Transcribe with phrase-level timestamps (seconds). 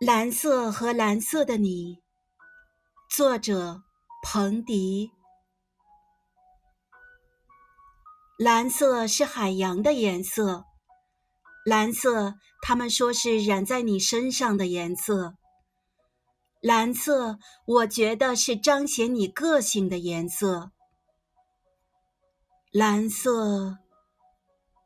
[0.00, 2.02] 蓝色和蓝色的你，
[3.08, 3.84] 作者
[4.24, 5.12] 彭迪。
[8.36, 10.64] 蓝色是海洋的颜色，
[11.64, 15.36] 蓝色他们说是染在你身上的颜色。
[16.60, 20.72] 蓝色，我觉得是彰显你个性的颜色。
[22.72, 23.78] 蓝色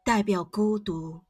[0.05, 1.23] 代表孤独，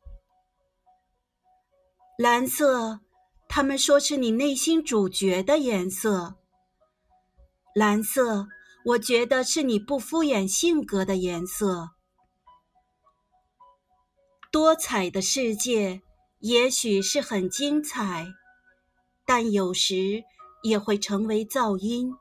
[2.18, 3.00] 蓝色。
[3.48, 6.36] 他们说是你内心主角的颜色，
[7.74, 8.48] 蓝色。
[8.84, 11.90] 我觉得是你不敷衍性格的颜色。
[14.50, 16.00] 多彩的世界
[16.38, 18.28] 也许是很精彩，
[19.26, 20.24] 但有时
[20.62, 22.14] 也会成为噪音。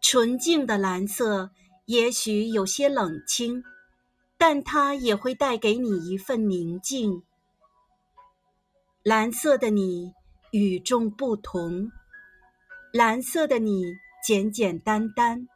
[0.00, 1.50] 纯净的蓝色
[1.86, 3.64] 也许有些冷清，
[4.38, 7.24] 但它也会带给你一份宁静。
[9.04, 10.14] 蓝色的你
[10.50, 11.92] 与众不同，
[12.90, 13.84] 蓝色的你
[14.26, 15.46] 简简单单，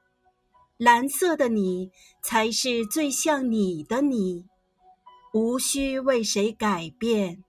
[0.77, 1.91] 蓝色的你
[2.23, 4.45] 才是最像你的你，
[5.33, 7.43] 无需为谁改变。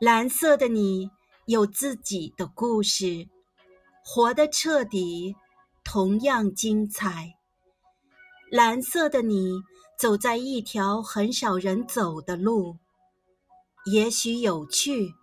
[0.00, 1.10] 蓝色的你
[1.44, 3.28] 有自己的故事，
[4.02, 5.36] 活得彻底，
[5.84, 7.34] 同样精彩。
[8.50, 9.60] 蓝色的你
[9.98, 12.78] 走在一条很少人走的路。
[13.90, 15.14] 也许有趣，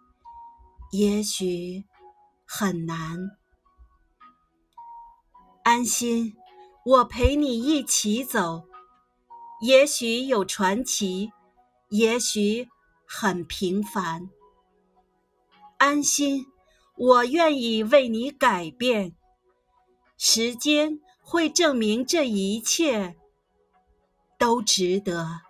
[0.92, 1.86] 也许
[2.46, 3.38] 很难。
[5.64, 6.36] 安心，
[6.84, 8.64] 我陪你一起走。
[9.62, 11.32] 也许有传奇，
[11.90, 12.68] 也许
[13.06, 14.32] 很平凡。
[15.78, 16.48] 安心，
[16.98, 19.16] 我愿意为你改变。
[20.18, 23.16] 时间会证明这一切
[24.40, 25.45] 都值得。